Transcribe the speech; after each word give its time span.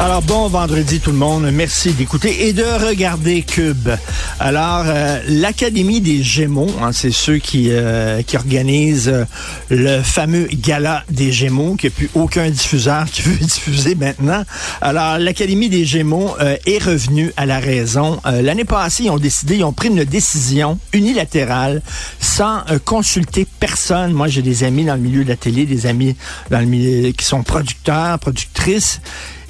Alors 0.00 0.20
bon 0.22 0.48
vendredi 0.48 0.98
tout 0.98 1.12
le 1.12 1.16
monde, 1.16 1.48
merci 1.52 1.92
d'écouter 1.92 2.48
et 2.48 2.52
de 2.52 2.64
regarder 2.88 3.42
Cube. 3.42 3.88
Alors 4.40 4.84
euh, 4.86 5.20
l'Académie 5.28 6.00
des 6.00 6.22
Gémeaux, 6.24 6.70
hein, 6.82 6.90
c'est 6.92 7.12
ceux 7.12 7.38
qui 7.38 7.68
euh, 7.70 8.22
qui 8.22 8.36
organisent 8.36 9.08
euh, 9.08 9.24
le 9.70 10.02
fameux 10.02 10.48
gala 10.52 11.04
des 11.08 11.30
Gémeaux, 11.30 11.76
qui 11.76 11.86
a 11.86 11.90
plus 11.90 12.10
aucun 12.14 12.50
diffuseur 12.50 13.04
qui 13.04 13.22
veut 13.28 13.36
diffuser 13.36 13.94
maintenant. 13.94 14.44
Alors 14.80 15.18
l'Académie 15.18 15.68
des 15.68 15.84
Gémeaux 15.84 16.34
est 16.40 16.82
revenue 16.82 17.32
à 17.36 17.46
la 17.46 17.60
raison. 17.60 18.20
L'année 18.24 18.64
passée, 18.64 19.04
ils 19.04 19.10
ont 19.10 19.18
décidé, 19.18 19.56
ils 19.56 19.64
ont 19.64 19.72
pris 19.72 19.88
une 19.88 20.04
décision 20.04 20.78
unilatérale 20.92 21.82
sans 22.18 22.62
consulter 22.84 23.46
personne. 23.60 24.12
Moi, 24.12 24.28
j'ai 24.28 24.42
des 24.42 24.64
amis 24.64 24.84
dans 24.84 24.94
le 24.94 25.00
milieu 25.00 25.24
de 25.24 25.28
la 25.28 25.36
télé, 25.36 25.64
des 25.66 25.86
amis 25.86 26.16
dans 26.50 26.60
le 26.60 26.66
milieu 26.66 27.12
qui 27.12 27.24
sont 27.24 27.42
producteurs, 27.42 28.18
productrices 28.18 29.00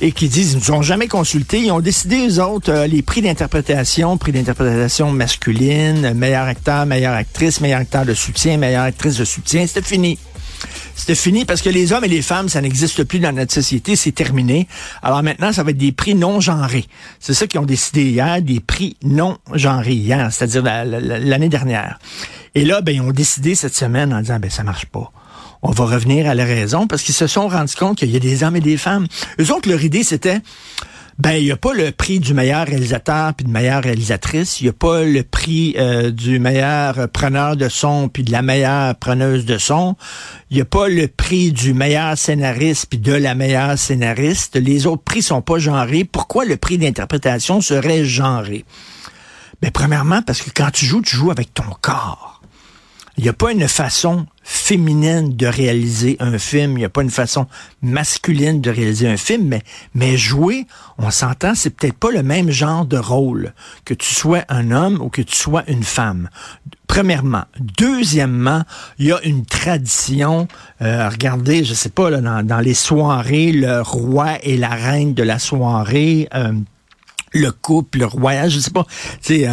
et 0.02 0.10
qui 0.10 0.28
disent, 0.28 0.52
ils 0.52 0.56
ne 0.56 0.60
nous 0.60 0.70
ont 0.72 0.82
jamais 0.82 1.06
consultés. 1.06 1.60
Ils 1.60 1.70
ont 1.70 1.80
décidé, 1.80 2.26
eux 2.28 2.42
autres, 2.42 2.72
euh, 2.72 2.86
les 2.88 3.02
prix 3.02 3.22
d'interprétation, 3.22 4.18
prix 4.18 4.32
d'interprétation 4.32 5.12
masculine, 5.12 6.12
meilleur 6.12 6.48
acteur, 6.48 6.86
meilleure 6.86 7.14
actrice, 7.14 7.60
meilleur 7.60 7.80
acteur 7.80 8.04
de 8.04 8.12
soutien, 8.12 8.56
meilleure 8.56 8.82
actrice 8.82 9.16
de 9.16 9.24
soutien. 9.24 9.64
C'était 9.64 9.80
fini. 9.80 10.18
C'était 10.96 11.14
fini 11.14 11.44
parce 11.44 11.62
que 11.62 11.68
les 11.68 11.92
hommes 11.92 12.04
et 12.04 12.08
les 12.08 12.20
femmes, 12.20 12.48
ça 12.48 12.60
n'existe 12.60 13.04
plus 13.04 13.20
dans 13.20 13.32
notre 13.32 13.52
société, 13.52 13.94
c'est 13.94 14.12
terminé. 14.12 14.66
Alors 15.02 15.22
maintenant, 15.22 15.52
ça 15.52 15.62
va 15.62 15.70
être 15.70 15.78
des 15.78 15.92
prix 15.92 16.16
non 16.16 16.40
genrés. 16.40 16.86
C'est 17.20 17.34
ça 17.34 17.46
qu'ils 17.46 17.60
ont 17.60 17.66
décidé 17.66 18.04
hier, 18.04 18.42
des 18.42 18.60
prix 18.60 18.96
non 19.04 19.38
genrés 19.54 19.94
hier, 19.94 20.32
c'est-à-dire 20.32 20.62
l'année 20.62 21.48
dernière. 21.48 21.98
Et 22.56 22.64
là, 22.64 22.80
ben, 22.80 22.92
ils 22.94 23.00
ont 23.00 23.12
décidé 23.12 23.54
cette 23.54 23.74
semaine 23.74 24.12
en 24.12 24.20
disant, 24.20 24.38
ben, 24.40 24.50
ça 24.50 24.64
marche 24.64 24.86
pas 24.86 25.12
on 25.62 25.70
va 25.70 25.84
revenir 25.84 26.28
à 26.28 26.34
la 26.34 26.44
raison 26.44 26.86
parce 26.86 27.02
qu'ils 27.02 27.14
se 27.14 27.26
sont 27.26 27.48
rendus 27.48 27.76
compte 27.76 27.98
qu'il 27.98 28.10
y 28.10 28.16
a 28.16 28.20
des 28.20 28.42
hommes 28.42 28.56
et 28.56 28.60
des 28.60 28.76
femmes. 28.76 29.06
Eux 29.40 29.52
autres, 29.52 29.68
leur 29.68 29.82
idée, 29.82 30.04
c'était 30.04 30.40
ben, 31.18 31.32
il 31.32 31.44
n'y 31.44 31.52
a 31.52 31.56
pas 31.56 31.74
le 31.74 31.92
prix 31.92 32.20
du 32.20 32.32
meilleur 32.32 32.66
réalisateur 32.66 33.34
puis 33.34 33.44
de 33.44 33.50
meilleure 33.50 33.82
réalisatrice. 33.82 34.60
Il 34.60 34.64
n'y 34.64 34.70
a 34.70 34.72
pas 34.72 35.02
le 35.02 35.22
prix 35.22 35.74
euh, 35.78 36.10
du 36.10 36.38
meilleur 36.38 37.08
preneur 37.10 37.56
de 37.56 37.68
son 37.68 38.08
puis 38.08 38.24
de 38.24 38.32
la 38.32 38.42
meilleure 38.42 38.96
preneuse 38.96 39.44
de 39.44 39.58
son. 39.58 39.94
Il 40.50 40.56
n'y 40.56 40.62
a 40.62 40.64
pas 40.64 40.88
le 40.88 41.08
prix 41.08 41.52
du 41.52 41.74
meilleur 41.74 42.16
scénariste 42.16 42.86
puis 42.88 42.98
de 42.98 43.12
la 43.12 43.34
meilleure 43.34 43.78
scénariste. 43.78 44.56
Les 44.56 44.86
autres 44.86 45.04
prix 45.04 45.22
sont 45.22 45.42
pas 45.42 45.58
genrés. 45.58 46.04
Pourquoi 46.04 46.44
le 46.44 46.56
prix 46.56 46.78
d'interprétation 46.78 47.60
serait 47.60 48.04
genré? 48.04 48.64
Ben, 49.60 49.70
premièrement, 49.70 50.22
parce 50.22 50.40
que 50.40 50.50
quand 50.50 50.70
tu 50.72 50.86
joues, 50.86 51.02
tu 51.02 51.14
joues 51.14 51.30
avec 51.30 51.54
ton 51.54 51.76
corps. 51.82 52.40
Il 53.18 53.22
n'y 53.22 53.28
a 53.28 53.34
pas 53.34 53.52
une 53.52 53.68
façon 53.68 54.26
féminine 54.42 55.36
de 55.36 55.46
réaliser 55.46 56.16
un 56.20 56.38
film, 56.38 56.72
il 56.72 56.78
n'y 56.78 56.84
a 56.84 56.88
pas 56.88 57.02
une 57.02 57.10
façon 57.10 57.46
masculine 57.80 58.60
de 58.60 58.70
réaliser 58.70 59.08
un 59.08 59.16
film, 59.16 59.48
mais, 59.48 59.62
mais 59.94 60.16
jouer, 60.16 60.66
on 60.98 61.10
s'entend, 61.10 61.54
c'est 61.54 61.70
peut-être 61.70 61.96
pas 61.96 62.10
le 62.10 62.22
même 62.22 62.50
genre 62.50 62.84
de 62.84 62.96
rôle, 62.96 63.52
que 63.84 63.94
tu 63.94 64.14
sois 64.14 64.44
un 64.48 64.70
homme 64.70 65.00
ou 65.00 65.08
que 65.08 65.22
tu 65.22 65.36
sois 65.36 65.64
une 65.68 65.84
femme. 65.84 66.28
Premièrement. 66.86 67.44
Deuxièmement, 67.58 68.64
il 68.98 69.06
y 69.06 69.12
a 69.12 69.22
une 69.24 69.46
tradition. 69.46 70.46
Euh, 70.82 71.08
regardez, 71.08 71.64
je 71.64 71.72
sais 71.72 71.88
pas, 71.88 72.10
là, 72.10 72.42
dans, 72.42 72.60
les 72.60 72.74
soirées, 72.74 73.50
le 73.50 73.80
roi 73.80 74.36
et 74.42 74.58
la 74.58 74.68
reine 74.68 75.14
de 75.14 75.22
la 75.22 75.38
soirée. 75.38 76.28
Euh, 76.34 76.52
le 77.32 77.50
couple, 77.50 77.98
le 78.00 78.06
royal, 78.06 78.50
je 78.50 78.58
sais 78.58 78.70
pas. 78.70 78.86
Tu 79.22 79.44
sais, 79.44 79.48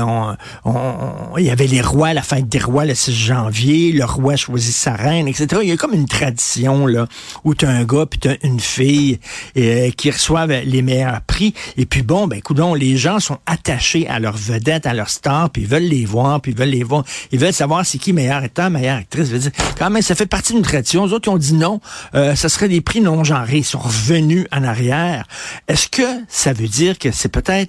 il 1.37 1.45
y 1.45 1.49
avait 1.49 1.67
les 1.67 1.81
rois, 1.81 2.13
la 2.13 2.21
fête 2.21 2.47
des 2.47 2.59
rois 2.59 2.85
le 2.85 2.95
6 2.95 3.13
janvier, 3.13 3.91
le 3.91 4.05
roi 4.05 4.35
choisit 4.35 4.73
sa 4.73 4.93
reine, 4.93 5.27
etc. 5.27 5.61
Il 5.63 5.69
y 5.69 5.71
a 5.71 5.77
comme 5.77 5.93
une 5.93 6.07
tradition 6.07 6.87
là 6.87 7.07
où 7.43 7.55
tu 7.55 7.65
as 7.65 7.69
un 7.69 7.83
gars 7.83 8.05
puis 8.05 8.19
tu 8.19 8.29
as 8.29 8.37
une 8.43 8.59
fille 8.59 9.19
euh, 9.57 9.91
qui 9.91 10.11
reçoivent 10.11 10.51
les 10.51 10.81
meilleurs 10.81 11.21
prix. 11.21 11.53
Et 11.77 11.85
puis 11.85 12.01
bon, 12.01 12.27
ben 12.27 12.41
coudon, 12.41 12.73
les 12.73 12.97
gens 12.97 13.19
sont 13.19 13.37
attachés 13.45 14.07
à 14.07 14.19
leur 14.19 14.35
vedette, 14.35 14.85
à 14.85 14.93
leur 14.93 15.09
star, 15.09 15.49
puis 15.49 15.63
ils 15.63 15.67
veulent 15.67 15.83
les 15.83 16.05
voir, 16.05 16.41
puis 16.41 16.51
ils 16.51 16.57
veulent 16.57 16.69
les 16.69 16.83
voir. 16.83 17.03
Ils 17.31 17.39
veulent 17.39 17.53
savoir 17.53 17.85
c'est 17.85 17.97
qui 17.97 18.13
meilleur 18.13 18.43
acteur, 18.43 18.69
meilleure 18.69 18.97
actrice. 18.97 19.29
Je 19.29 19.37
veux 19.37 19.51
quand 19.77 19.89
même, 19.89 20.01
ça 20.01 20.15
fait 20.15 20.25
partie 20.25 20.53
d'une 20.53 20.61
tradition. 20.61 21.05
Les 21.05 21.13
autres, 21.13 21.29
ont 21.29 21.37
dit 21.37 21.53
non, 21.53 21.79
euh, 22.15 22.35
ce 22.35 22.47
serait 22.47 22.69
des 22.69 22.81
prix 22.81 23.01
non 23.01 23.23
genrés. 23.23 23.57
Ils 23.57 23.63
sont 23.63 23.79
revenus 23.79 24.45
en 24.51 24.63
arrière. 24.63 25.27
Est-ce 25.67 25.87
que 25.87 26.03
ça 26.27 26.53
veut 26.53 26.67
dire 26.67 26.97
que 26.97 27.11
c'est 27.11 27.29
peut-être 27.29 27.68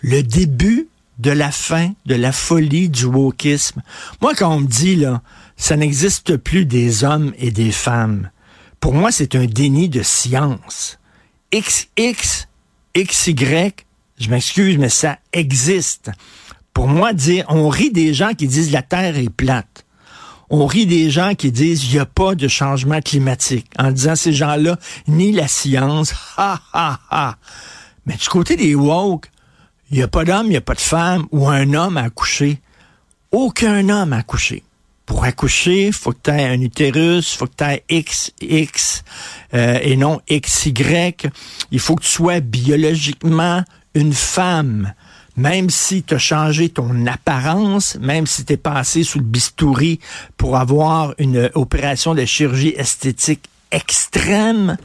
le 0.00 0.22
début 0.22 0.88
de 1.18 1.30
la 1.30 1.50
fin 1.50 1.92
de 2.04 2.14
la 2.14 2.32
folie 2.32 2.88
du 2.88 3.06
wokisme. 3.06 3.82
Moi, 4.20 4.34
quand 4.34 4.54
on 4.54 4.60
me 4.60 4.66
dit, 4.66 4.96
là, 4.96 5.22
ça 5.56 5.76
n'existe 5.76 6.36
plus 6.36 6.66
des 6.66 7.04
hommes 7.04 7.32
et 7.38 7.50
des 7.50 7.72
femmes, 7.72 8.30
pour 8.80 8.94
moi, 8.94 9.10
c'est 9.10 9.34
un 9.34 9.46
déni 9.46 9.88
de 9.88 10.02
science. 10.02 10.98
X, 11.50 11.88
X, 11.96 12.48
XY, 12.96 13.72
je 14.18 14.30
m'excuse, 14.30 14.78
mais 14.78 14.88
ça 14.88 15.18
existe. 15.32 16.10
Pour 16.72 16.88
moi, 16.88 17.12
dire, 17.12 17.44
on 17.48 17.68
rit 17.68 17.90
des 17.90 18.14
gens 18.14 18.34
qui 18.34 18.46
disent 18.46 18.70
la 18.70 18.82
Terre 18.82 19.16
est 19.16 19.30
plate. 19.30 19.84
On 20.50 20.66
rit 20.66 20.86
des 20.86 21.10
gens 21.10 21.34
qui 21.34 21.50
disent 21.50 21.84
il 21.84 21.94
n'y 21.94 21.98
a 21.98 22.06
pas 22.06 22.34
de 22.34 22.48
changement 22.48 23.00
climatique. 23.00 23.66
En 23.78 23.90
disant 23.90 24.14
ces 24.14 24.32
gens-là, 24.32 24.78
ni 25.08 25.32
la 25.32 25.48
science, 25.48 26.14
ha 26.36 26.60
ha 26.72 27.00
ha. 27.10 27.36
Mais 28.06 28.14
du 28.14 28.28
côté 28.28 28.56
des 28.56 28.74
woke, 28.74 29.30
il 29.90 29.98
n'y 29.98 30.02
a 30.02 30.08
pas 30.08 30.24
d'homme, 30.24 30.46
il 30.46 30.50
n'y 30.50 30.56
a 30.56 30.62
pas 30.62 30.74
de 30.74 30.80
femme 30.80 31.26
ou 31.32 31.48
un 31.48 31.74
homme 31.74 31.96
à 31.96 32.04
accoucher. 32.04 32.60
Aucun 33.30 33.88
homme 33.88 34.12
à 34.12 34.18
accoucher. 34.18 34.62
Pour 35.04 35.24
accoucher, 35.24 35.92
faut 35.92 36.12
que 36.12 36.18
tu 36.24 36.30
aies 36.30 36.46
un 36.46 36.60
utérus, 36.60 37.34
faut 37.34 37.46
que 37.46 37.54
tu 37.56 37.64
aies 37.64 37.84
XX 37.88 39.04
euh, 39.54 39.78
et 39.80 39.96
non 39.96 40.20
XY. 40.28 41.14
Il 41.70 41.78
faut 41.78 41.94
que 41.94 42.02
tu 42.02 42.08
sois 42.08 42.40
biologiquement 42.40 43.62
une 43.94 44.12
femme. 44.12 44.92
Même 45.36 45.68
si 45.70 46.02
tu 46.02 46.14
as 46.14 46.18
changé 46.18 46.70
ton 46.70 47.06
apparence, 47.06 47.96
même 48.00 48.26
si 48.26 48.44
tu 48.44 48.54
es 48.54 48.56
passé 48.56 49.04
sous 49.04 49.18
le 49.18 49.24
bistouri 49.24 50.00
pour 50.36 50.56
avoir 50.56 51.14
une 51.18 51.50
opération 51.54 52.14
de 52.14 52.24
chirurgie 52.24 52.74
esthétique 52.76 53.48
extrême, 53.70 54.76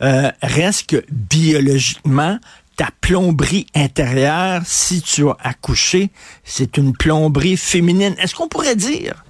euh, 0.00 0.30
reste 0.42 0.90
que 0.90 1.04
biologiquement, 1.10 2.38
ta 2.78 2.90
plomberie 3.00 3.66
intérieure, 3.74 4.62
si 4.64 5.02
tu 5.02 5.28
as 5.28 5.36
accouché, 5.42 6.10
c'est 6.44 6.76
une 6.76 6.96
plomberie 6.96 7.56
féminine. 7.56 8.14
Est-ce 8.20 8.36
qu'on 8.36 8.46
pourrait 8.46 8.76
dire, 8.76 9.24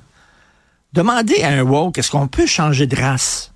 demander 0.92 1.42
à 1.42 1.48
un 1.48 1.62
woke, 1.62 1.96
est-ce 1.96 2.10
qu'on 2.10 2.28
peut 2.28 2.44
changer 2.44 2.86
de 2.86 2.94
race? 2.94 3.54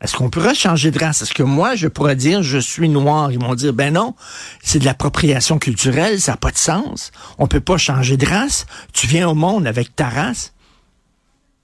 Est-ce 0.00 0.16
qu'on 0.16 0.28
pourrait 0.28 0.56
changer 0.56 0.90
de 0.90 0.98
race? 0.98 1.22
Est-ce 1.22 1.34
que 1.34 1.44
moi, 1.44 1.76
je 1.76 1.86
pourrais 1.86 2.16
dire, 2.16 2.42
je 2.42 2.58
suis 2.58 2.88
noir? 2.88 3.30
Ils 3.30 3.38
vont 3.38 3.54
dire, 3.54 3.72
ben 3.72 3.94
non, 3.94 4.16
c'est 4.60 4.80
de 4.80 4.84
l'appropriation 4.84 5.60
culturelle, 5.60 6.20
ça 6.20 6.32
n'a 6.32 6.36
pas 6.36 6.50
de 6.50 6.58
sens. 6.58 7.12
On 7.38 7.46
peut 7.46 7.60
pas 7.60 7.78
changer 7.78 8.16
de 8.16 8.26
race. 8.26 8.66
Tu 8.92 9.06
viens 9.06 9.28
au 9.28 9.34
monde 9.34 9.68
avec 9.68 9.94
ta 9.94 10.08
race. 10.08 10.52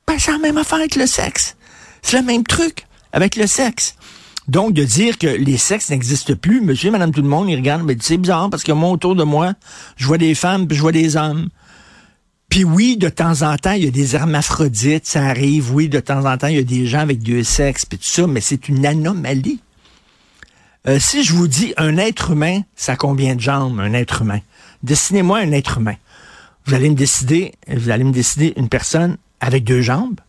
Ben, 0.06 0.14
c'est 0.16 0.30
la 0.30 0.38
même 0.38 0.58
affaire 0.58 0.78
avec 0.78 0.94
le 0.94 1.08
sexe. 1.08 1.56
C'est 2.02 2.20
le 2.20 2.24
même 2.24 2.44
truc 2.44 2.86
avec 3.12 3.34
le 3.34 3.48
sexe. 3.48 3.96
Donc, 4.48 4.72
de 4.72 4.82
dire 4.82 5.18
que 5.18 5.26
les 5.26 5.58
sexes 5.58 5.90
n'existent 5.90 6.34
plus, 6.34 6.62
monsieur, 6.62 6.90
madame, 6.90 7.12
tout 7.12 7.22
le 7.22 7.28
monde, 7.28 7.50
ils 7.50 7.56
regardent, 7.56 7.84
mais 7.84 7.96
c'est 8.00 8.16
bizarre 8.16 8.48
parce 8.48 8.64
que 8.64 8.72
moi, 8.72 8.90
autour 8.90 9.14
de 9.14 9.22
moi, 9.22 9.52
je 9.96 10.06
vois 10.06 10.18
des 10.18 10.34
femmes, 10.34 10.66
puis 10.66 10.76
je 10.76 10.82
vois 10.82 10.92
des 10.92 11.16
hommes. 11.16 11.48
Puis 12.48 12.64
oui, 12.64 12.96
de 12.96 13.10
temps 13.10 13.42
en 13.42 13.56
temps, 13.56 13.72
il 13.72 13.84
y 13.84 13.88
a 13.88 13.90
des 13.90 14.16
hermaphrodites, 14.16 15.06
ça 15.06 15.22
arrive. 15.26 15.74
Oui, 15.74 15.90
de 15.90 16.00
temps 16.00 16.24
en 16.24 16.38
temps, 16.38 16.46
il 16.46 16.56
y 16.56 16.60
a 16.60 16.62
des 16.62 16.86
gens 16.86 17.00
avec 17.00 17.22
deux 17.22 17.42
sexes, 17.42 17.84
puis 17.84 17.98
tout 17.98 18.06
ça, 18.06 18.26
mais 18.26 18.40
c'est 18.40 18.68
une 18.68 18.86
anomalie. 18.86 19.60
Euh, 20.86 20.98
si 20.98 21.24
je 21.24 21.34
vous 21.34 21.48
dis 21.48 21.74
un 21.76 21.98
être 21.98 22.30
humain, 22.30 22.62
ça 22.74 22.92
a 22.92 22.96
combien 22.96 23.34
de 23.34 23.40
jambes, 23.40 23.78
un 23.80 23.92
être 23.92 24.22
humain? 24.22 24.40
Dessinez-moi 24.82 25.40
un 25.40 25.52
être 25.52 25.78
humain. 25.78 25.96
Vous 26.64 26.74
allez 26.74 26.88
me 26.88 26.94
décider, 26.94 27.52
vous 27.68 27.90
allez 27.90 28.04
me 28.04 28.12
décider 28.12 28.54
une 28.56 28.70
personne 28.70 29.18
avec 29.40 29.64
deux 29.64 29.82
jambes, 29.82 30.20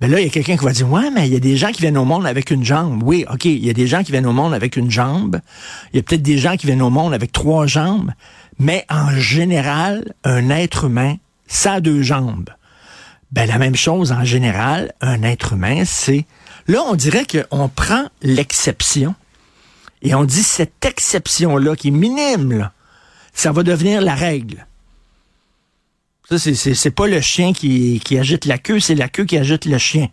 ben 0.00 0.10
là, 0.10 0.20
il 0.20 0.24
y 0.24 0.28
a 0.28 0.30
quelqu'un 0.30 0.56
qui 0.56 0.64
va 0.64 0.72
dire, 0.72 0.88
ouais, 0.90 1.10
mais 1.10 1.26
il 1.26 1.32
y 1.32 1.36
a 1.36 1.40
des 1.40 1.56
gens 1.56 1.72
qui 1.72 1.80
viennent 1.80 1.98
au 1.98 2.04
monde 2.04 2.26
avec 2.26 2.50
une 2.50 2.64
jambe. 2.64 3.02
Oui, 3.02 3.24
OK, 3.32 3.46
il 3.46 3.64
y 3.64 3.70
a 3.70 3.72
des 3.72 3.88
gens 3.88 4.04
qui 4.04 4.12
viennent 4.12 4.26
au 4.26 4.32
monde 4.32 4.54
avec 4.54 4.76
une 4.76 4.90
jambe. 4.90 5.40
Il 5.92 5.96
y 5.96 5.98
a 5.98 6.02
peut-être 6.02 6.22
des 6.22 6.38
gens 6.38 6.56
qui 6.56 6.66
viennent 6.66 6.82
au 6.82 6.90
monde 6.90 7.12
avec 7.12 7.32
trois 7.32 7.66
jambes. 7.66 8.12
Mais 8.60 8.84
en 8.88 9.10
général, 9.10 10.14
un 10.22 10.50
être 10.50 10.84
humain, 10.84 11.16
ça 11.48 11.74
a 11.74 11.80
deux 11.80 12.02
jambes. 12.02 12.50
Ben, 13.32 13.46
la 13.46 13.58
même 13.58 13.76
chose 13.76 14.12
en 14.12 14.24
général, 14.24 14.92
un 15.00 15.22
être 15.22 15.54
humain, 15.54 15.82
c'est... 15.84 16.26
Là, 16.68 16.82
on 16.86 16.94
dirait 16.94 17.26
qu'on 17.26 17.68
prend 17.68 18.04
l'exception 18.22 19.14
et 20.02 20.14
on 20.14 20.24
dit 20.24 20.42
cette 20.42 20.84
exception-là, 20.84 21.76
qui 21.76 21.88
est 21.88 21.92
minime, 21.92 22.70
ça 23.32 23.52
va 23.52 23.62
devenir 23.62 24.00
la 24.00 24.14
règle. 24.14 24.66
Ça, 26.30 26.38
c'est 26.38 26.90
pas 26.90 27.06
le 27.06 27.20
chien 27.20 27.52
qui, 27.52 28.00
qui 28.04 28.18
agite 28.18 28.44
la 28.44 28.58
queue, 28.58 28.80
c'est 28.80 28.94
la 28.94 29.08
queue 29.08 29.24
qui 29.24 29.38
agite 29.38 29.64
le 29.64 29.78
chien. 29.78 30.08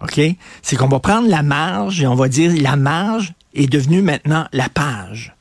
OK? 0.00 0.20
C'est 0.62 0.76
qu'on 0.76 0.88
va 0.88 1.00
prendre 1.00 1.28
la 1.28 1.42
marge 1.42 2.00
et 2.00 2.06
on 2.06 2.14
va 2.14 2.28
dire 2.28 2.52
la 2.60 2.76
marge 2.76 3.32
est 3.54 3.66
devenue 3.66 4.02
maintenant 4.02 4.46
la 4.52 4.68
page. 4.68 5.34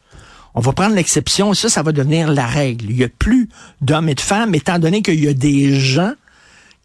On 0.53 0.59
va 0.59 0.73
prendre 0.73 0.95
l'exception 0.95 1.53
et 1.53 1.55
ça, 1.55 1.69
ça 1.69 1.83
va 1.83 1.91
devenir 1.91 2.31
la 2.31 2.45
règle. 2.45 2.89
Il 2.89 2.97
n'y 2.97 3.03
a 3.03 3.09
plus 3.09 3.47
d'hommes 3.79 4.09
et 4.09 4.15
de 4.15 4.21
femmes, 4.21 4.53
étant 4.55 4.79
donné 4.79 5.01
qu'il 5.01 5.23
y 5.23 5.27
a 5.27 5.33
des 5.33 5.79
gens 5.79 6.13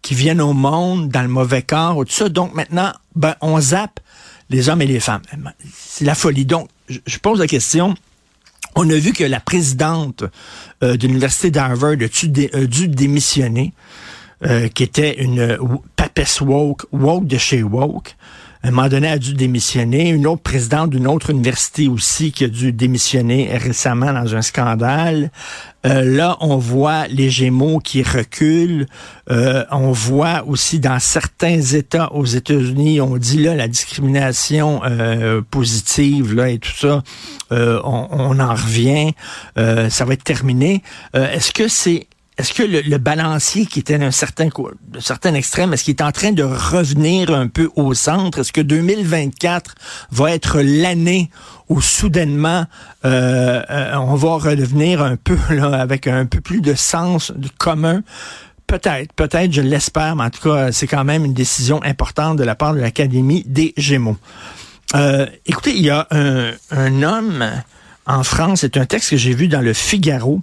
qui 0.02 0.14
viennent 0.14 0.40
au 0.40 0.52
monde 0.52 1.08
dans 1.08 1.22
le 1.22 1.28
mauvais 1.28 1.62
corps 1.62 1.96
ou 1.96 2.04
tout 2.04 2.12
ça. 2.12 2.28
Donc 2.28 2.54
maintenant, 2.54 2.92
ben, 3.14 3.34
on 3.40 3.60
zappe 3.60 3.98
les 4.50 4.68
hommes 4.68 4.82
et 4.82 4.86
les 4.86 5.00
femmes. 5.00 5.22
C'est 5.74 6.04
la 6.04 6.14
folie. 6.14 6.44
Donc, 6.44 6.68
je 6.88 7.18
pose 7.18 7.40
la 7.40 7.46
question. 7.48 7.94
On 8.78 8.90
a 8.90 8.96
vu 8.96 9.14
que 9.14 9.24
la 9.24 9.40
présidente 9.40 10.24
euh, 10.82 10.98
de 10.98 11.06
l'université 11.06 11.50
d'Harvard 11.50 11.92
a 11.92 12.66
dû, 12.66 12.88
démissionner, 12.88 13.72
euh, 14.44 14.68
qui 14.68 14.82
était 14.82 15.22
une 15.22 15.58
papesse 15.96 16.42
woke, 16.42 16.84
woke 16.92 17.26
de 17.26 17.38
chez 17.38 17.62
woke 17.62 18.14
un 18.62 18.70
moment 18.70 18.88
donné, 18.88 19.08
a 19.08 19.18
dû 19.18 19.34
démissionner. 19.34 20.10
Une 20.10 20.26
autre 20.26 20.42
présidente 20.42 20.90
d'une 20.90 21.06
autre 21.06 21.30
université 21.30 21.88
aussi 21.88 22.32
qui 22.32 22.44
a 22.44 22.48
dû 22.48 22.72
démissionner 22.72 23.56
récemment 23.56 24.12
dans 24.12 24.34
un 24.34 24.42
scandale. 24.42 25.30
Euh, 25.86 26.02
là, 26.02 26.36
on 26.40 26.56
voit 26.56 27.06
les 27.08 27.30
Gémeaux 27.30 27.78
qui 27.78 28.02
reculent. 28.02 28.86
Euh, 29.30 29.64
on 29.70 29.92
voit 29.92 30.44
aussi 30.46 30.80
dans 30.80 30.98
certains 30.98 31.60
États 31.60 32.12
aux 32.12 32.24
États-Unis, 32.24 33.00
on 33.00 33.16
dit 33.16 33.42
là 33.42 33.54
la 33.54 33.68
discrimination 33.68 34.80
euh, 34.84 35.42
positive 35.48 36.34
là 36.34 36.48
et 36.48 36.58
tout 36.58 36.72
ça, 36.74 37.02
on, 37.50 38.08
on, 38.10 38.38
en 38.40 38.54
revient. 38.54 39.12
ça 39.56 40.04
va 40.04 40.14
être 40.14 40.24
terminé. 40.24 40.82
Est-ce 41.14 41.52
que 41.52 41.68
c'est 41.68 42.06
est-ce 42.38 42.52
que 42.52 42.62
le, 42.62 42.98
balancier 42.98 43.64
qui 43.64 43.78
était 43.78 43.96
d'un 43.96 44.10
certain, 44.10 44.48
certain 45.00 45.32
extrême, 45.34 45.72
est-ce 45.72 45.84
qu'il 45.84 45.94
est 45.94 46.02
en 46.02 46.12
train 46.12 46.32
de 46.32 46.42
revenir 46.42 47.30
un 47.30 47.48
peu 47.48 47.70
au 47.76 47.94
centre? 47.94 48.40
Est-ce 48.40 48.52
que 48.52 48.60
2024 48.60 49.74
va 50.10 50.32
être 50.32 50.60
l'année 50.60 51.30
où 51.70 51.80
soudainement 51.80 52.66
euh, 53.06 53.62
euh, 53.70 53.94
on 53.96 54.16
va 54.16 54.34
redevenir 54.34 55.02
un 55.02 55.16
peu 55.16 55.38
là, 55.50 55.80
avec 55.80 56.06
un 56.06 56.26
peu 56.26 56.42
plus 56.42 56.60
de 56.60 56.74
sens 56.74 57.32
commun? 57.56 58.02
Peut-être, 58.66 59.14
peut-être, 59.14 59.52
je 59.52 59.62
l'espère, 59.62 60.16
mais 60.16 60.24
en 60.24 60.30
tout 60.30 60.50
cas, 60.50 60.72
c'est 60.72 60.88
quand 60.88 61.04
même 61.04 61.24
une 61.24 61.34
décision 61.34 61.82
importante 61.84 62.36
de 62.36 62.44
la 62.44 62.54
part 62.54 62.74
de 62.74 62.80
l'Académie 62.80 63.44
des 63.46 63.72
Gémeaux. 63.78 64.18
Euh, 64.94 65.26
écoutez, 65.46 65.74
il 65.74 65.82
y 65.82 65.90
a 65.90 66.06
un 66.10 67.02
homme 67.02 67.44
en 68.06 68.22
France, 68.22 68.60
c'est 68.60 68.76
un 68.76 68.86
texte 68.86 69.10
que 69.10 69.16
j'ai 69.16 69.34
vu 69.34 69.48
dans 69.48 69.60
le 69.60 69.72
Figaro, 69.72 70.42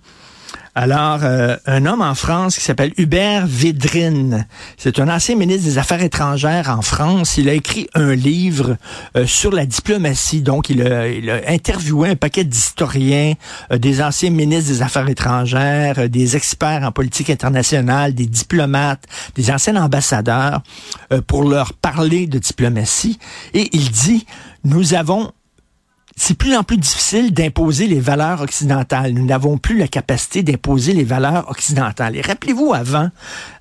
alors, 0.76 1.20
euh, 1.22 1.56
un 1.68 1.86
homme 1.86 2.02
en 2.02 2.16
France 2.16 2.56
qui 2.56 2.64
s'appelle 2.64 2.94
Hubert 2.98 3.46
Védrine, 3.46 4.48
c'est 4.76 4.98
un 4.98 5.08
ancien 5.08 5.36
ministre 5.36 5.66
des 5.66 5.78
Affaires 5.78 6.02
étrangères 6.02 6.70
en 6.72 6.82
France. 6.82 7.38
Il 7.38 7.48
a 7.48 7.54
écrit 7.54 7.88
un 7.94 8.16
livre 8.16 8.78
euh, 9.16 9.28
sur 9.28 9.52
la 9.52 9.68
diplomatie. 9.68 10.42
Donc, 10.42 10.72
il 10.72 10.82
a, 10.82 11.04
interviewé 11.48 12.10
un 12.10 12.16
paquet 12.16 12.44
d'historiens, 12.44 13.34
euh, 13.72 13.78
des 13.78 14.02
anciens 14.02 14.32
ministres 14.32 14.72
des 14.72 14.82
Affaires 14.82 15.08
étrangères, 15.10 16.10
des 16.10 16.36
experts 16.36 16.84
en 16.84 16.92
politique 16.92 17.30
internationale, 17.30 18.16
des 18.16 18.26
diplomates, 18.26 19.04
des 19.36 19.52
anciens 19.52 19.76
ambassadeurs, 19.76 20.64
pour 21.28 21.44
leur 21.44 21.74
parler 21.74 22.26
de 22.26 22.40
diplomatie. 22.40 23.20
Et 23.54 23.70
il 23.74 23.92
dit, 23.92 24.26
nous 24.64 24.96
avons 24.96 25.32
c'est 26.16 26.38
plus 26.38 26.56
en 26.56 26.64
plus 26.64 26.78
difficile 26.78 27.34
d'imposer 27.34 27.88
les 27.88 28.00
valeurs 28.00 28.42
occidentales. 28.42 29.14
Nous 29.14 29.26
n'avons 29.26 29.58
plus 29.58 29.78
la 29.78 29.88
capacité 29.88 30.44
d'imposer 30.44 30.94
les 30.94 31.04
valeurs 31.04 31.50
occidentales. 31.50 32.16
Et 32.16 32.22
rappelez-vous 32.22 32.74
avant, 32.74 33.10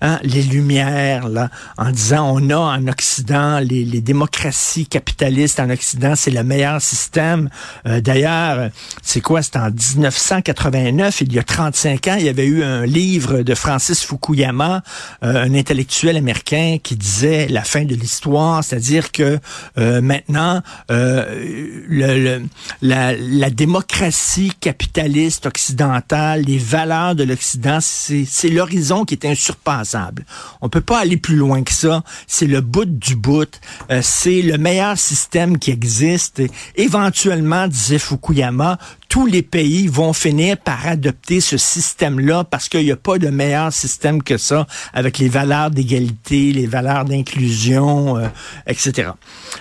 hein, 0.01 0.19
les 0.23 0.43
Lumières, 0.43 1.29
là, 1.29 1.51
en 1.79 1.91
disant 1.91 2.35
on 2.37 2.51
a 2.51 2.57
en 2.57 2.89
Occident 2.89 3.59
les, 3.59 3.85
les 3.85 4.01
démocraties 4.01 4.87
capitalistes 4.87 5.61
en 5.61 5.71
Occident, 5.71 6.15
c'est 6.15 6.31
le 6.31 6.43
meilleur 6.45 6.81
système. 6.81 7.49
Euh, 7.87 8.01
d'ailleurs, 8.01 8.71
c'est 9.03 9.21
quoi? 9.21 9.43
C'est 9.43 9.57
en 9.57 9.71
1989, 9.71 11.23
il 11.23 11.33
y 11.33 11.39
a 11.39 11.43
35 11.43 12.09
ans, 12.09 12.17
il 12.19 12.27
y 12.27 12.29
avait 12.29 12.47
eu 12.47 12.63
un 12.63 12.85
livre 12.85 13.43
de 13.43 13.55
Francis 13.55 14.05
Fukuyama, 14.05 14.83
euh, 15.25 15.45
un 15.45 15.55
intellectuel 15.55 16.17
américain, 16.17 16.77
qui 16.83 16.97
disait 16.97 17.49
la 17.49 17.63
fin 17.63 17.85
de 17.85 17.95
l'histoire, 17.95 18.63
c'est-à-dire 18.63 19.11
que 19.13 19.39
euh, 19.79 20.01
maintenant, 20.01 20.63
le 20.89 22.42
la, 22.81 23.51
démocratie 23.51 24.53
capitaliste 24.61 25.47
occidentale, 25.47 26.43
les 26.43 26.59
valeurs 26.59 27.15
de 27.15 27.25
l'Occident, 27.25 27.79
c'est 27.81 28.49
l'horizon 28.49 29.05
qui 29.05 29.15
est 29.15 29.27
insurpassable. 29.27 30.25
On 30.61 30.69
peut 30.69 30.81
pas 30.81 31.01
aller 31.01 31.17
plus 31.17 31.37
loin 31.37 31.63
que 31.63 31.73
ça. 31.73 32.03
C'est 32.27 32.47
le 32.47 32.61
bout 32.61 32.85
du 32.85 33.17
bout. 33.17 33.61
Euh, 33.91 34.01
c'est 34.03 34.43
le 34.43 34.59
meilleur 34.59 34.99
système 34.99 35.59
qui 35.59 35.71
existe. 35.71 36.43
éventuellement, 36.77 37.69
disait 37.69 37.99
Fukuyama, 37.99 38.79
tous 39.13 39.27
les 39.27 39.43
pays 39.43 39.89
vont 39.89 40.15
finir 40.15 40.57
par 40.57 40.87
adopter 40.87 41.43
ce 41.43 41.59
système-là 41.59 42.45
parce 42.45 42.71
qu'il 42.71 42.83
n'y 42.83 42.93
a 42.93 42.97
pas 42.97 43.19
de 43.19 43.29
meilleur 43.29 43.71
système 43.71 44.23
que 44.23 44.39
ça 44.39 44.67
avec 44.95 45.19
les 45.19 45.29
valeurs 45.29 45.71
d'égalité, 45.71 46.51
les 46.51 46.67
valeurs 46.67 47.05
d'inclusion, 47.05 48.17
euh, 48.17 48.29
etc. 48.67 49.11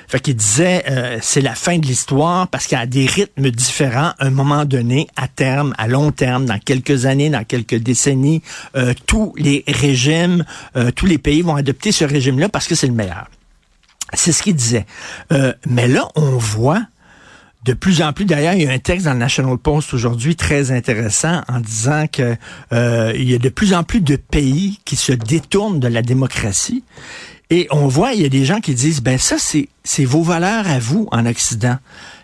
Fait 0.08 0.22
qu'il 0.22 0.38
disait, 0.38 0.86
euh, 0.90 1.18
c'est 1.22 1.42
la 1.42 1.54
fin 1.54 1.78
de 1.80 1.86
l'histoire 1.86 2.48
parce 2.48 2.66
qu'à 2.66 2.86
des 2.86 3.06
rythmes 3.06 3.52
différents, 3.52 4.14
à 4.20 4.28
un 4.28 4.30
moment 4.30 4.64
donné, 4.64 5.08
à 5.18 5.28
terme, 5.28 5.76
à 5.78 5.90
long 5.90 6.14
terme, 6.14 6.46
dans 6.46 6.60
quelques 6.60 7.06
années, 7.06 7.30
dans 7.30 7.44
quelques 7.44 7.76
décennies, 7.76 8.42
euh, 8.78 8.94
tous 9.06 9.34
les 9.36 9.66
régimes, 9.68 10.46
tous 10.96 11.08
les 11.08 11.18
pays 11.18 11.42
vont 11.42 11.58
adopter 11.58 11.92
ce 11.92 12.06
régime-là 12.06 12.48
parce 12.48 12.70
que 12.70 12.76
c'est 12.76 12.88
le 12.88 12.94
meilleur. 12.94 13.28
C'est 14.14 14.32
ce 14.32 14.44
qu'il 14.44 14.56
disait. 14.56 14.86
mais 15.66 15.90
là, 15.90 16.08
on 16.16 16.38
voit 16.38 16.84
de 17.64 17.74
plus 17.74 18.02
en 18.02 18.12
plus, 18.12 18.26
d'ailleurs, 18.26 18.54
il 18.54 18.64
y 18.64 18.68
a 18.68 18.72
un 18.72 18.80
texte 18.80 19.06
dans 19.06 19.14
le 19.14 19.20
National 19.20 19.58
Post 19.58 19.94
aujourd'hui 19.94 20.36
très 20.36 20.72
intéressant 20.72 21.42
en 21.48 21.60
disant 21.60 22.06
que 22.12 22.36
euh, 22.74 23.14
il 23.16 23.30
y 23.30 23.36
a 23.36 23.38
de 23.38 23.50
plus 23.50 23.74
en 23.74 23.84
plus 23.84 24.02
de 24.02 24.16
pays 24.16 24.80
qui 24.84 24.96
se 24.96 25.12
détournent 25.12 25.80
de 25.80 25.88
la 25.88 26.02
démocratie. 26.02 26.84
Et 27.52 27.68
on 27.70 27.88
voit, 27.88 28.14
il 28.14 28.22
y 28.22 28.26
a 28.26 28.30
des 28.30 28.46
gens 28.46 28.62
qui 28.62 28.74
disent, 28.74 29.02
ben 29.02 29.18
ça, 29.18 29.36
c'est 29.38 30.06
vos 30.06 30.24
valeurs 30.24 30.68
à 30.68 30.80
vous 30.80 31.08
en 31.12 31.26
Occident 31.26 31.78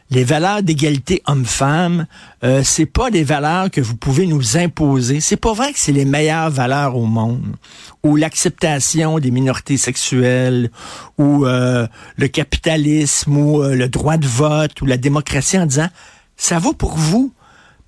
les 0.09 0.23
valeurs 0.23 0.63
d'égalité 0.63 1.21
homme-femme, 1.27 2.07
euh, 2.43 2.61
c'est 2.63 2.85
pas 2.85 3.11
des 3.11 3.23
valeurs 3.23 3.69
que 3.69 3.81
vous 3.81 3.97
pouvez 3.97 4.25
nous 4.25 4.57
imposer. 4.57 5.19
C'est 5.19 5.37
pas 5.37 5.53
vrai 5.53 5.73
que 5.73 5.79
c'est 5.79 5.91
les 5.91 6.05
meilleures 6.05 6.49
valeurs 6.49 6.95
au 6.95 7.05
monde. 7.05 7.55
Ou 8.03 8.15
l'acceptation 8.15 9.19
des 9.19 9.31
minorités 9.31 9.77
sexuelles, 9.77 10.71
ou 11.17 11.45
euh, 11.45 11.87
le 12.15 12.27
capitalisme, 12.29 13.35
ou 13.35 13.61
euh, 13.61 13.75
le 13.75 13.89
droit 13.89 14.17
de 14.17 14.27
vote, 14.27 14.81
ou 14.81 14.85
la 14.85 14.97
démocratie 14.97 15.59
en 15.59 15.65
disant 15.65 15.89
ça 16.37 16.59
vaut 16.59 16.73
pour 16.73 16.95
vous, 16.95 17.33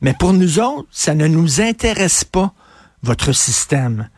mais 0.02 0.14
pour 0.14 0.34
nous 0.34 0.60
autres, 0.60 0.88
ça 0.92 1.14
ne 1.14 1.28
nous 1.28 1.62
intéresse 1.62 2.24
pas 2.24 2.54
votre 3.02 3.32
système. 3.32 4.10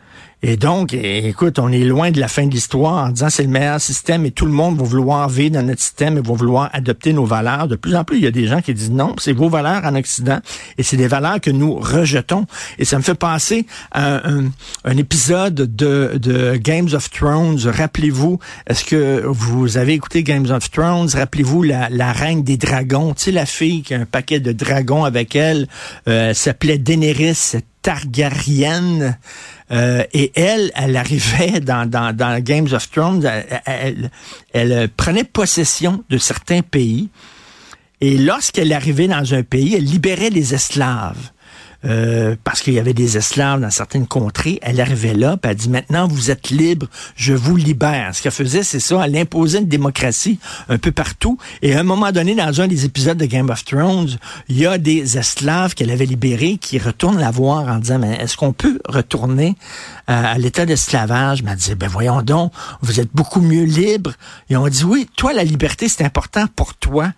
Et 0.44 0.56
donc, 0.56 0.92
écoute, 0.92 1.60
on 1.60 1.70
est 1.70 1.84
loin 1.84 2.10
de 2.10 2.18
la 2.18 2.26
fin 2.26 2.46
de 2.46 2.50
l'histoire 2.50 3.06
en 3.06 3.10
disant 3.10 3.30
c'est 3.30 3.44
le 3.44 3.48
meilleur 3.48 3.80
système 3.80 4.26
et 4.26 4.32
tout 4.32 4.44
le 4.44 4.50
monde 4.50 4.76
va 4.76 4.82
vouloir 4.82 5.28
vivre 5.28 5.54
dans 5.54 5.62
notre 5.62 5.80
système 5.80 6.18
et 6.18 6.20
va 6.20 6.34
vouloir 6.34 6.68
adopter 6.72 7.12
nos 7.12 7.24
valeurs. 7.24 7.68
De 7.68 7.76
plus 7.76 7.94
en 7.94 8.02
plus, 8.02 8.16
il 8.16 8.24
y 8.24 8.26
a 8.26 8.32
des 8.32 8.48
gens 8.48 8.60
qui 8.60 8.74
disent 8.74 8.90
non, 8.90 9.14
c'est 9.18 9.32
vos 9.32 9.48
valeurs 9.48 9.84
en 9.84 9.94
Occident 9.94 10.40
et 10.78 10.82
c'est 10.82 10.96
des 10.96 11.06
valeurs 11.06 11.40
que 11.40 11.52
nous 11.52 11.76
rejetons. 11.76 12.46
Et 12.80 12.84
ça 12.84 12.98
me 12.98 13.02
fait 13.02 13.14
penser 13.14 13.66
à 13.92 14.20
un, 14.28 14.96
épisode 14.96 15.54
de, 15.54 16.18
de 16.20 16.56
Games 16.56 16.88
of 16.92 17.08
Thrones. 17.10 17.60
Rappelez-vous, 17.64 18.40
est-ce 18.66 18.84
que 18.84 19.22
vous 19.24 19.76
avez 19.76 19.92
écouté 19.92 20.24
Games 20.24 20.50
of 20.50 20.72
Thrones? 20.72 21.08
Rappelez-vous 21.14 21.62
la, 21.62 21.88
la 21.88 22.10
reine 22.10 22.42
des 22.42 22.56
dragons, 22.56 23.14
tu 23.14 23.24
sais, 23.24 23.30
la 23.30 23.46
fille 23.46 23.82
qui 23.82 23.94
a 23.94 24.00
un 24.00 24.06
paquet 24.06 24.40
de 24.40 24.50
dragons 24.50 25.04
avec 25.04 25.36
elle, 25.36 25.68
euh, 26.08 26.34
s'appelait 26.34 26.78
Daenerys 26.78 27.62
Targaryen. 27.82 29.16
Euh, 29.70 30.04
et 30.12 30.32
elle, 30.34 30.70
elle 30.74 30.96
arrivait 30.96 31.60
dans, 31.60 31.88
dans, 31.88 32.14
dans 32.14 32.40
Games 32.42 32.68
of 32.72 32.90
Thrones, 32.90 33.28
elle, 33.64 34.10
elle, 34.52 34.88
prenait 34.96 35.24
possession 35.24 36.04
de 36.08 36.18
certains 36.18 36.62
pays. 36.62 37.08
Et 38.00 38.18
lorsqu'elle 38.18 38.72
arrivait 38.72 39.08
dans 39.08 39.34
un 39.34 39.42
pays, 39.42 39.74
elle 39.76 39.84
libérait 39.84 40.30
les 40.30 40.54
esclaves. 40.54 41.30
Euh, 41.84 42.36
parce 42.44 42.60
qu'il 42.60 42.74
y 42.74 42.78
avait 42.78 42.94
des 42.94 43.16
esclaves 43.16 43.60
dans 43.60 43.70
certaines 43.70 44.06
contrées. 44.06 44.60
Elle 44.62 44.80
arrivait 44.80 45.14
là, 45.14 45.36
puis 45.36 45.50
elle 45.50 45.56
dit 45.56 45.68
maintenant 45.68 46.06
vous 46.06 46.30
êtes 46.30 46.50
libre, 46.50 46.86
je 47.16 47.34
vous 47.34 47.56
libère. 47.56 48.14
Ce 48.14 48.22
qu'elle 48.22 48.30
faisait, 48.30 48.62
c'est 48.62 48.78
ça, 48.78 49.02
elle 49.04 49.16
imposait 49.16 49.58
une 49.58 49.66
démocratie 49.66 50.38
un 50.68 50.78
peu 50.78 50.92
partout. 50.92 51.38
Et 51.60 51.74
à 51.74 51.80
un 51.80 51.82
moment 51.82 52.12
donné, 52.12 52.36
dans 52.36 52.60
un 52.60 52.68
des 52.68 52.84
épisodes 52.84 53.18
de 53.18 53.26
Game 53.26 53.50
of 53.50 53.64
Thrones, 53.64 54.16
il 54.48 54.58
y 54.58 54.66
a 54.66 54.78
des 54.78 55.18
esclaves 55.18 55.74
qu'elle 55.74 55.90
avait 55.90 56.06
libérés 56.06 56.56
qui 56.56 56.78
retournent 56.78 57.18
la 57.18 57.32
voir 57.32 57.66
en 57.66 57.78
disant 57.78 57.98
mais 57.98 58.16
est-ce 58.16 58.36
qu'on 58.36 58.52
peut 58.52 58.78
retourner 58.88 59.56
à, 60.06 60.38
l'état 60.38 60.66
d'esclavage? 60.66 61.42
Elle 61.44 61.56
dit 61.56 61.74
ben 61.74 61.88
voyons 61.88 62.22
donc, 62.22 62.52
vous 62.80 63.00
êtes 63.00 63.10
beaucoup 63.12 63.40
mieux 63.40 63.64
libre. 63.64 64.12
Et 64.50 64.56
on 64.56 64.68
dit 64.68 64.84
oui, 64.84 65.08
toi 65.16 65.32
la 65.32 65.42
liberté 65.42 65.88
c'est 65.88 66.04
important 66.04 66.46
pour 66.54 66.74
toi. 66.74 67.10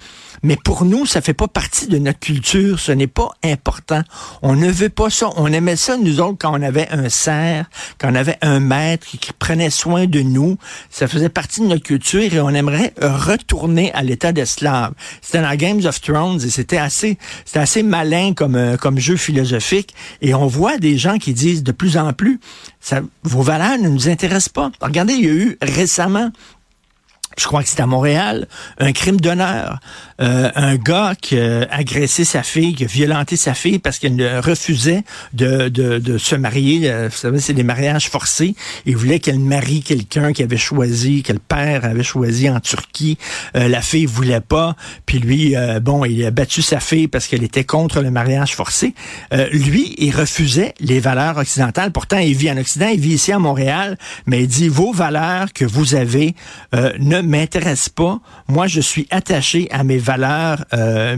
Mais 0.45 0.57
pour 0.57 0.85
nous, 0.85 1.07
ça 1.07 1.23
fait 1.23 1.33
pas 1.33 1.49
partie 1.49 1.87
de 1.87 1.97
notre 1.97 2.19
culture, 2.19 2.79
ce 2.79 2.93
n'est 2.93 3.07
pas 3.07 3.31
important. 3.43 4.03
On 4.43 4.55
ne 4.55 4.71
veut 4.71 4.91
pas 4.91 5.09
ça. 5.09 5.31
On 5.37 5.51
aimait 5.51 5.75
ça, 5.75 5.97
nous 5.97 6.21
autres, 6.21 6.37
quand 6.39 6.53
on 6.53 6.63
avait 6.63 6.87
un 6.91 7.09
cerf, 7.09 7.65
quand 7.99 8.13
on 8.13 8.15
avait 8.15 8.37
un 8.43 8.61
maître 8.61 9.07
qui 9.07 9.33
prenait 9.39 9.71
soin 9.71 10.05
de 10.05 10.21
nous. 10.21 10.59
Ça 10.91 11.09
faisait 11.09 11.31
partie 11.31 11.63
de 11.63 11.67
notre 11.67 11.83
culture 11.83 12.21
et 12.21 12.41
on 12.41 12.51
aimerait 12.51 12.93
retourner 13.01 13.91
à 13.95 14.03
l'état 14.03 14.33
d'esclave. 14.33 14.93
C'était 15.23 15.41
dans 15.41 15.55
Games 15.55 15.81
of 15.87 15.99
Thrones 16.03 16.43
et 16.43 16.51
c'était 16.51 16.77
assez, 16.77 17.17
c'était 17.47 17.61
assez 17.61 17.83
malin 17.83 18.35
comme, 18.35 18.57
euh, 18.57 18.77
comme 18.77 18.99
jeu 18.99 19.17
philosophique. 19.17 19.95
Et 20.21 20.35
on 20.35 20.47
voit 20.47 20.77
des 20.77 20.99
gens 20.99 21.17
qui 21.17 21.33
disent 21.33 21.63
de 21.63 21.73
plus 21.73 21.97
en 21.97 22.13
plus, 22.13 22.39
ça, 22.81 23.01
vos 23.23 23.41
valeurs 23.41 23.79
ne 23.79 23.89
nous 23.89 24.11
intéressent 24.11 24.51
pas. 24.51 24.71
Regardez, 24.83 25.15
il 25.15 25.25
y 25.25 25.29
a 25.29 25.33
eu 25.33 25.59
récemment 25.63 26.31
je 27.37 27.47
crois 27.47 27.63
que 27.63 27.69
c'est 27.69 27.81
à 27.81 27.87
Montréal, 27.87 28.47
un 28.79 28.93
crime 28.93 29.21
d'honneur. 29.21 29.81
Euh, 30.21 30.51
un 30.55 30.77
gars 30.77 31.15
qui 31.21 31.39
a 31.39 31.67
agressé 31.73 32.25
sa 32.25 32.45
fille, 32.45 32.75
qui 32.75 32.85
a 32.85 32.87
violenté 32.87 33.37
sa 33.37 33.53
fille 33.53 33.81
parce 33.81 33.99
qu'elle 33.99 34.39
refusait 34.39 35.03
de, 35.33 35.69
de, 35.69 36.19
se 36.19 36.37
marier. 36.37 36.89
Euh, 36.89 37.09
vous 37.11 37.17
savez, 37.17 37.41
c'est 37.41 37.53
des 37.53 37.65
mariages 37.65 38.09
forcés. 38.09 38.55
Il 38.87 38.97
voulait 38.97 39.19
qu'elle 39.19 39.41
marie 39.41 39.83
quelqu'un 39.83 40.33
qui 40.33 40.45
avait 40.45 40.57
choisi, 40.57 41.23
que 41.23 41.33
le 41.33 41.41
père 41.41 41.85
avait 41.85 42.05
choisi 42.05 42.49
en 42.49 42.61
Turquie. 42.61 43.19
Euh, 43.57 43.67
la 43.67 43.81
fille 43.83 44.07
voulait 44.07 44.41
pas. 44.41 44.77
Puis 45.05 45.19
lui, 45.19 45.55
bon, 45.83 46.05
il 46.05 46.25
a 46.25 46.31
battu 46.31 46.63
sa 46.63 46.81
fille 46.81 47.09
parce 47.09 47.27
qu'elle 47.27 47.43
était 47.43 47.65
contre 47.65 48.01
le 48.01 48.11
mariage 48.11 48.55
forcé. 48.55 48.95
lui, 49.53 49.95
il 49.99 50.15
refusait 50.15 50.75
les 50.81 51.01
valeurs 51.01 51.39
occidentales. 51.39 51.91
Pourtant, 51.91 52.19
il 52.19 52.37
vit 52.37 52.51
en 52.51 52.57
Occident, 52.57 52.89
il 52.89 53.01
vit 53.01 53.15
ici 53.15 53.33
à 53.33 53.39
Montréal, 53.39 53.99
mais 54.27 54.43
il 54.43 54.47
dit, 54.47 54.69
vos 54.69 54.93
valeurs 54.93 55.53
que 55.53 55.65
vous 55.65 55.95
avez 55.95 56.35
ne 56.73 57.21
m'intéresse 57.27 57.89
pas. 57.89 58.21
Moi, 58.49 58.67
je 58.67 58.81
suis 58.81 59.07
attaché 59.11 59.69
à 59.71 59.85
mes 59.85 59.99
valeurs, 59.99 60.65
euh, 60.73 61.17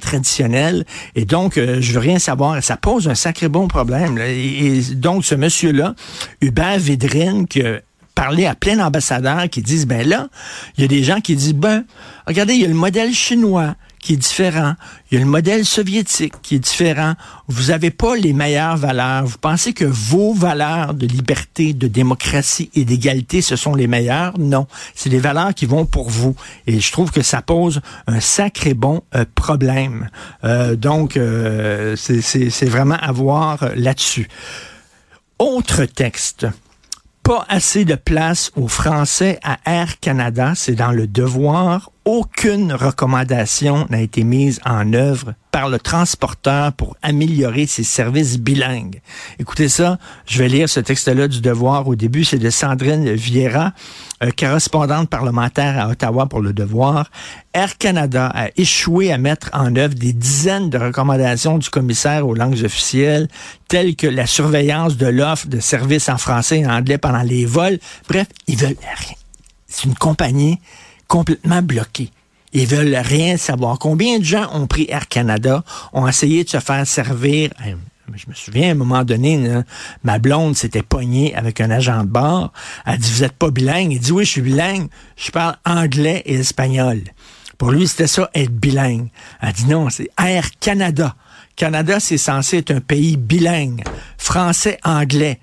traditionnelles, 0.00 0.84
et 1.14 1.24
donc 1.24 1.56
euh, 1.56 1.78
je 1.80 1.92
veux 1.92 1.98
rien 1.98 2.18
savoir. 2.18 2.62
Ça 2.62 2.76
pose 2.76 3.08
un 3.08 3.14
sacré 3.14 3.48
bon 3.48 3.68
problème. 3.68 4.18
Et, 4.18 4.80
donc, 4.94 5.24
ce 5.24 5.34
monsieur-là, 5.34 5.94
Hubert 6.40 6.78
Védrine, 6.78 7.46
qui 7.46 7.62
a 7.62 7.80
parlé 8.14 8.46
à 8.46 8.54
plein 8.54 8.76
d'ambassadeurs 8.76 9.48
qui 9.48 9.62
disent, 9.62 9.86
ben 9.86 10.06
là, 10.06 10.28
il 10.76 10.82
y 10.82 10.84
a 10.84 10.88
des 10.88 11.04
gens 11.04 11.20
qui 11.20 11.36
disent, 11.36 11.54
ben, 11.54 11.84
regardez, 12.26 12.54
il 12.54 12.60
y 12.60 12.64
a 12.64 12.68
le 12.68 12.74
modèle 12.74 13.12
chinois 13.12 13.74
qui 14.00 14.14
est 14.14 14.16
différent. 14.16 14.74
Il 15.10 15.14
y 15.14 15.20
a 15.20 15.24
le 15.24 15.30
modèle 15.30 15.64
soviétique 15.64 16.34
qui 16.42 16.56
est 16.56 16.58
différent. 16.58 17.14
Vous 17.48 17.70
n'avez 17.70 17.90
pas 17.90 18.16
les 18.16 18.32
meilleures 18.32 18.76
valeurs. 18.76 19.26
Vous 19.26 19.38
pensez 19.38 19.72
que 19.72 19.84
vos 19.84 20.32
valeurs 20.32 20.94
de 20.94 21.06
liberté, 21.06 21.72
de 21.72 21.88
démocratie 21.88 22.70
et 22.74 22.84
d'égalité, 22.84 23.42
ce 23.42 23.56
sont 23.56 23.74
les 23.74 23.86
meilleures? 23.86 24.38
Non. 24.38 24.66
C'est 24.94 25.10
des 25.10 25.18
valeurs 25.18 25.54
qui 25.54 25.66
vont 25.66 25.86
pour 25.86 26.10
vous. 26.10 26.36
Et 26.66 26.80
je 26.80 26.92
trouve 26.92 27.10
que 27.10 27.22
ça 27.22 27.42
pose 27.42 27.80
un 28.06 28.20
sacré 28.20 28.74
bon 28.74 29.02
euh, 29.14 29.24
problème. 29.34 30.10
Euh, 30.44 30.76
donc, 30.76 31.16
euh, 31.16 31.96
c'est 31.96 32.66
vraiment 32.66 32.98
à 33.00 33.12
voir 33.12 33.70
là-dessus. 33.74 34.28
Autre 35.38 35.84
texte 35.84 36.46
pas 37.28 37.44
assez 37.50 37.84
de 37.84 37.94
place 37.94 38.50
aux 38.56 38.68
Français 38.68 39.38
à 39.42 39.58
Air 39.66 40.00
Canada, 40.00 40.54
c'est 40.54 40.74
dans 40.74 40.92
le 40.92 41.06
devoir 41.06 41.90
aucune 42.08 42.72
recommandation 42.72 43.86
n'a 43.90 44.00
été 44.00 44.24
mise 44.24 44.60
en 44.64 44.94
œuvre 44.94 45.34
par 45.50 45.68
le 45.68 45.78
transporteur 45.78 46.72
pour 46.72 46.96
améliorer 47.02 47.66
ses 47.66 47.84
services 47.84 48.38
bilingues. 48.38 49.02
Écoutez 49.38 49.68
ça, 49.68 49.98
je 50.24 50.38
vais 50.38 50.48
lire 50.48 50.70
ce 50.70 50.80
texte-là 50.80 51.28
du 51.28 51.42
Devoir. 51.42 51.86
Au 51.86 51.96
début, 51.96 52.24
c'est 52.24 52.38
de 52.38 52.48
Sandrine 52.48 53.12
Vieira, 53.12 53.72
euh, 54.22 54.30
correspondante 54.30 55.10
parlementaire 55.10 55.78
à 55.78 55.90
Ottawa 55.90 56.24
pour 56.24 56.40
le 56.40 56.54
Devoir. 56.54 57.10
Air 57.52 57.76
Canada 57.76 58.32
a 58.34 58.48
échoué 58.56 59.12
à 59.12 59.18
mettre 59.18 59.50
en 59.52 59.76
œuvre 59.76 59.92
des 59.92 60.14
dizaines 60.14 60.70
de 60.70 60.78
recommandations 60.78 61.58
du 61.58 61.68
commissaire 61.68 62.26
aux 62.26 62.34
langues 62.34 62.64
officielles, 62.64 63.28
telles 63.68 63.96
que 63.96 64.06
la 64.06 64.26
surveillance 64.26 64.96
de 64.96 65.08
l'offre 65.08 65.46
de 65.48 65.60
services 65.60 66.08
en 66.08 66.16
français 66.16 66.60
et 66.60 66.66
en 66.66 66.70
anglais 66.70 66.96
pendant 66.96 67.22
les 67.22 67.44
vols. 67.44 67.78
Bref, 68.08 68.28
ils 68.46 68.56
veulent 68.56 68.76
rien. 68.80 69.16
C'est 69.66 69.84
une 69.84 69.94
compagnie 69.94 70.58
complètement 71.08 71.62
bloqués. 71.62 72.10
Ils 72.52 72.66
veulent 72.66 72.96
rien 72.96 73.36
savoir. 73.36 73.78
Combien 73.78 74.18
de 74.18 74.24
gens 74.24 74.48
ont 74.54 74.66
pris 74.66 74.86
Air 74.88 75.08
Canada, 75.08 75.64
ont 75.92 76.06
essayé 76.06 76.44
de 76.44 76.48
se 76.48 76.60
faire 76.60 76.86
servir? 76.86 77.50
Je 78.14 78.24
me 78.26 78.34
souviens, 78.34 78.68
à 78.68 78.72
un 78.72 78.74
moment 78.74 79.04
donné, 79.04 79.62
ma 80.02 80.18
blonde 80.18 80.56
s'était 80.56 80.82
pognée 80.82 81.34
avec 81.34 81.60
un 81.60 81.70
agent 81.70 82.04
de 82.04 82.08
bord. 82.08 82.52
Elle 82.86 82.98
dit, 82.98 83.10
vous 83.10 83.24
êtes 83.24 83.34
pas 83.34 83.50
bilingue? 83.50 83.92
Il 83.92 84.00
dit, 84.00 84.12
oui, 84.12 84.24
je 84.24 84.30
suis 84.30 84.40
bilingue. 84.40 84.88
Je 85.16 85.30
parle 85.30 85.56
anglais 85.66 86.22
et 86.24 86.36
espagnol. 86.36 87.02
Pour 87.58 87.70
lui, 87.70 87.86
c'était 87.86 88.06
ça, 88.06 88.30
être 88.34 88.54
bilingue. 88.54 89.08
Elle 89.42 89.52
dit, 89.52 89.66
non, 89.66 89.90
c'est 89.90 90.08
Air 90.18 90.48
Canada. 90.58 91.16
Canada, 91.54 92.00
c'est 92.00 92.16
censé 92.16 92.58
être 92.58 92.70
un 92.70 92.80
pays 92.80 93.16
bilingue. 93.18 93.84
Français, 94.16 94.78
anglais. 94.84 95.38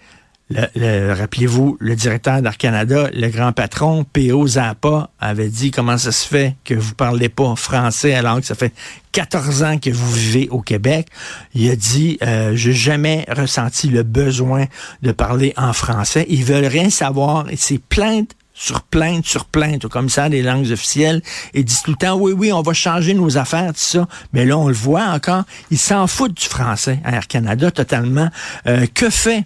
Le, 0.51 1.13
Rappelez-vous, 1.13 1.77
le 1.79 1.95
directeur 1.95 2.39
d'Air 2.39 2.57
Canada, 2.57 3.09
le 3.11 3.29
grand 3.29 3.51
patron, 3.51 4.03
P.O. 4.03 4.45
Zappa, 4.45 5.09
avait 5.19 5.49
dit 5.49 5.71
comment 5.71 5.97
ça 5.97 6.11
se 6.11 6.27
fait 6.27 6.55
que 6.63 6.75
vous 6.75 6.93
parlez 6.93 7.29
pas 7.29 7.55
français 7.55 8.13
alors 8.13 8.39
que 8.39 8.45
ça 8.45 8.53
fait 8.53 8.71
14 9.11 9.63
ans 9.63 9.77
que 9.79 9.89
vous 9.89 10.11
vivez 10.11 10.47
au 10.51 10.61
Québec? 10.61 11.07
Il 11.55 11.69
a 11.71 11.75
dit, 11.75 12.19
euh, 12.21 12.55
j'ai 12.55 12.73
jamais 12.73 13.25
ressenti 13.27 13.87
le 13.87 14.03
besoin 14.03 14.65
de 15.01 15.11
parler 15.11 15.53
en 15.57 15.73
français. 15.73 16.27
Ils 16.29 16.43
veulent 16.43 16.65
rien 16.65 16.91
savoir 16.91 17.49
et 17.49 17.55
c'est 17.55 17.79
plainte 17.79 18.35
sur 18.55 18.83
plainte 18.83 19.25
sur 19.25 19.45
plainte 19.45 19.83
au 19.83 19.89
commissaire 19.89 20.29
des 20.29 20.41
langues 20.41 20.71
officielles 20.71 21.21
et 21.53 21.63
dit 21.63 21.75
tout 21.83 21.91
le 21.91 21.97
temps 21.97 22.15
oui 22.15 22.31
oui 22.31 22.53
on 22.53 22.61
va 22.61 22.71
changer 22.71 23.13
nos 23.13 23.37
affaires 23.37 23.73
tout 23.73 23.79
ça 23.79 24.07
mais 24.31 24.45
là 24.45 24.57
on 24.57 24.69
le 24.69 24.73
voit 24.73 25.07
encore 25.07 25.43
ils 25.71 25.77
s'en 25.77 26.07
foutent 26.07 26.37
du 26.37 26.45
français 26.45 27.01
Air 27.05 27.27
Canada 27.27 27.69
totalement 27.69 28.29
euh, 28.65 28.85
que 28.93 29.09
fait 29.09 29.43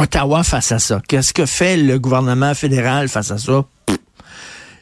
Ottawa 0.00 0.42
face 0.42 0.72
à 0.72 0.78
ça? 0.78 1.02
Qu'est-ce 1.06 1.34
que 1.34 1.44
fait 1.44 1.76
le 1.76 1.98
gouvernement 1.98 2.54
fédéral 2.54 3.10
face 3.10 3.30
à 3.32 3.36
ça? 3.36 3.66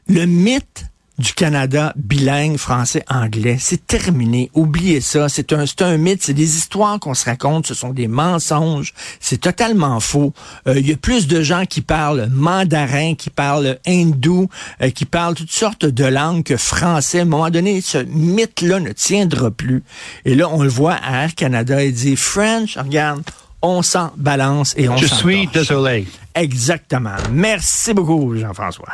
Le 0.06 0.26
mythe 0.26 0.84
du 1.18 1.32
Canada 1.32 1.92
bilingue 1.96 2.56
français-anglais. 2.56 3.56
C'est 3.58 3.84
terminé. 3.84 4.48
Oubliez 4.54 5.00
ça. 5.00 5.28
C'est 5.28 5.52
un, 5.52 5.64
un 5.80 5.96
mythe. 5.96 6.22
C'est 6.22 6.34
des 6.34 6.56
histoires 6.56 7.00
qu'on 7.00 7.14
se 7.14 7.24
raconte. 7.24 7.66
Ce 7.66 7.74
sont 7.74 7.92
des 7.92 8.06
mensonges. 8.06 8.94
C'est 9.18 9.40
totalement 9.40 9.98
faux. 9.98 10.32
Euh, 10.68 10.78
il 10.78 10.88
y 10.88 10.92
a 10.92 10.96
plus 10.96 11.26
de 11.26 11.42
gens 11.42 11.64
qui 11.64 11.80
parlent 11.80 12.28
mandarin, 12.30 13.16
qui 13.16 13.30
parlent 13.30 13.78
hindou, 13.88 14.48
euh, 14.80 14.90
qui 14.90 15.04
parlent 15.04 15.34
toutes 15.34 15.50
sortes 15.50 15.84
de 15.84 16.04
langues 16.04 16.44
que 16.44 16.56
français. 16.56 17.18
À 17.18 17.22
un 17.22 17.24
moment 17.24 17.50
donné, 17.50 17.80
ce 17.80 17.98
mythe-là 17.98 18.78
ne 18.78 18.92
tiendra 18.92 19.50
plus. 19.50 19.82
Et 20.24 20.36
là, 20.36 20.48
on 20.48 20.62
le 20.62 20.68
voit 20.68 20.94
à 20.94 21.24
Air 21.24 21.34
Canada. 21.34 21.82
Il 21.82 21.92
dit 21.92 22.14
French, 22.14 22.78
regarde, 22.78 23.24
on 23.62 23.82
s'en 23.82 24.12
balance 24.16 24.74
et 24.76 24.88
on 24.88 24.96
Je 24.96 25.06
suis 25.06 25.46
désolé. 25.48 26.06
Exactement. 26.34 27.16
Merci 27.30 27.92
beaucoup, 27.94 28.36
Jean-François. 28.36 28.88